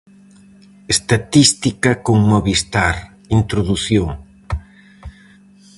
[0.95, 2.95] Estatística con Movistar:
[3.39, 4.09] Introdución.